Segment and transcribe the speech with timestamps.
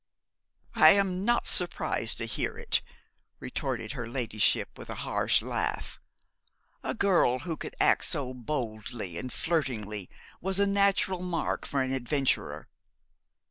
[0.73, 2.81] 'I am not surprised to hear it,'
[3.39, 5.99] retorted her ladyship, with a harsh laugh.
[6.83, 10.09] 'A girl who could act so boldly and flirtingly
[10.41, 12.67] was a natural mark for an adventurer.